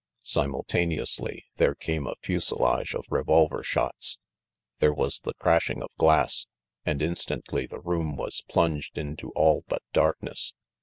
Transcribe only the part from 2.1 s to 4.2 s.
fusilage of revolver shots.